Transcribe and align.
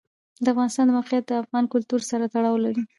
د 0.43 0.45
افغانستان 0.53 0.85
د 0.87 0.91
موقعیت 0.97 1.25
د 1.27 1.31
افغان 1.43 1.63
کلتور 1.73 2.01
سره 2.11 2.23
تړاو 2.33 2.63
لري. 2.65 2.81